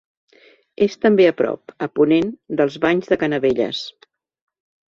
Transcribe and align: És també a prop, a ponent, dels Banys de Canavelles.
És 0.85 0.95
també 1.05 1.27
a 1.31 1.35
prop, 1.41 1.75
a 1.87 1.89
ponent, 1.99 2.33
dels 2.61 2.81
Banys 2.87 3.13
de 3.15 3.21
Canavelles. 3.25 3.87